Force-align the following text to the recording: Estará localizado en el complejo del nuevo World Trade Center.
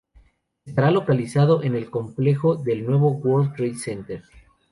Estará 0.65 0.89
localizado 0.89 1.61
en 1.61 1.75
el 1.75 1.91
complejo 1.91 2.55
del 2.55 2.87
nuevo 2.87 3.11
World 3.11 3.53
Trade 3.55 3.75
Center. 3.77 4.23